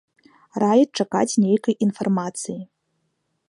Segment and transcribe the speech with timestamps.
[0.63, 2.59] Раяць чакаць нейкай інфармацыі.